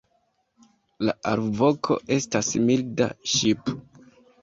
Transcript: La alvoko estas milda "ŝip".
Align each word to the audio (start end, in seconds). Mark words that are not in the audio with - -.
La 1.09 1.15
alvoko 1.33 2.01
estas 2.19 2.53
milda 2.67 3.13
"ŝip". 3.37 3.75